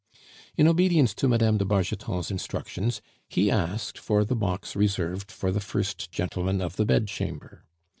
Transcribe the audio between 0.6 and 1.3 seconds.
obedience to